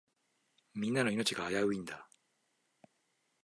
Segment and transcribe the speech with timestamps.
[0.73, 2.07] みんなの命が危ういんだ。